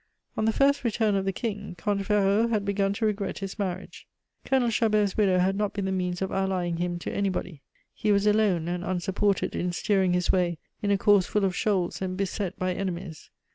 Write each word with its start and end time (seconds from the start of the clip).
On 0.35 0.45
the 0.45 0.51
first 0.51 0.83
return 0.83 1.13
of 1.13 1.25
the 1.25 1.31
King, 1.31 1.75
Comte 1.77 2.03
Ferraud 2.07 2.49
had 2.49 2.65
begun 2.65 2.91
to 2.93 3.05
regret 3.05 3.37
his 3.37 3.59
marriage. 3.59 4.07
Colonel 4.43 4.71
Chabert's 4.71 5.15
widow 5.15 5.37
had 5.37 5.55
not 5.55 5.73
been 5.73 5.85
the 5.85 5.91
means 5.91 6.23
of 6.23 6.31
allying 6.31 6.77
him 6.77 6.97
to 6.97 7.11
anybody; 7.11 7.61
he 7.93 8.11
was 8.11 8.25
alone 8.25 8.67
and 8.67 8.83
unsupported 8.83 9.55
in 9.55 9.71
steering 9.71 10.13
his 10.13 10.31
way 10.31 10.57
in 10.81 10.89
a 10.89 10.97
course 10.97 11.27
full 11.27 11.45
of 11.45 11.55
shoals 11.55 12.01
and 12.01 12.17
beset 12.17 12.57
by 12.57 12.73
enemies. 12.73 13.29